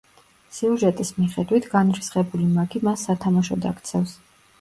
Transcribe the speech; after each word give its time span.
სიუჟეტის 0.59 1.11
მიხედვით, 1.17 1.67
განრისხებული 1.73 2.47
მაგი 2.55 2.81
მას 2.89 3.05
სათამაშოდ 3.09 3.69
აქცევს. 3.73 4.17